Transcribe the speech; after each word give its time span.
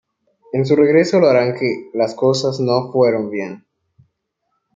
En 0.53 0.65
su 0.65 0.75
regreso 0.75 1.17
a 1.17 1.21
la 1.21 1.27
'oranje', 1.27 1.91
las 1.93 2.15
cosas 2.15 2.59
no 2.59 2.91
fueron 2.91 3.29
bien. 3.29 3.67